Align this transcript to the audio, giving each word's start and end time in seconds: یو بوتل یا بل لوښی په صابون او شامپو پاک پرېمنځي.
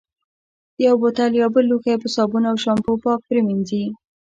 یو 0.85 0.95
بوتل 1.01 1.31
یا 1.41 1.47
بل 1.53 1.65
لوښی 1.69 1.95
په 2.01 2.07
صابون 2.15 2.43
او 2.51 2.55
شامپو 2.63 2.93
پاک 3.03 3.19
پرېمنځي. 3.27 3.83